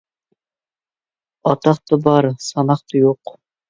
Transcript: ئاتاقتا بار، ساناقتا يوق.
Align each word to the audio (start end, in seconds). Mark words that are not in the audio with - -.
ئاتاقتا 1.45 1.95
بار، 2.03 2.33
ساناقتا 2.49 2.95
يوق. 3.03 3.23